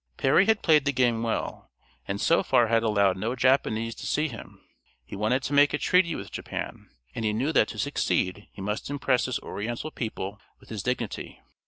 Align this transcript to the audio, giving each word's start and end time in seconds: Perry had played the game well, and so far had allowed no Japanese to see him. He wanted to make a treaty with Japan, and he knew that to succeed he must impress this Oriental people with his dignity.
Perry 0.17 0.47
had 0.47 0.63
played 0.63 0.85
the 0.85 0.91
game 0.91 1.21
well, 1.21 1.69
and 2.07 2.19
so 2.19 2.41
far 2.41 2.65
had 2.69 2.81
allowed 2.81 3.17
no 3.17 3.35
Japanese 3.35 3.93
to 3.93 4.07
see 4.07 4.27
him. 4.27 4.59
He 5.05 5.15
wanted 5.15 5.43
to 5.43 5.53
make 5.53 5.75
a 5.75 5.77
treaty 5.77 6.15
with 6.15 6.31
Japan, 6.31 6.89
and 7.13 7.23
he 7.23 7.33
knew 7.33 7.51
that 7.53 7.67
to 7.67 7.77
succeed 7.77 8.47
he 8.51 8.63
must 8.63 8.89
impress 8.89 9.25
this 9.25 9.37
Oriental 9.41 9.91
people 9.91 10.41
with 10.59 10.69
his 10.69 10.81
dignity. 10.81 11.39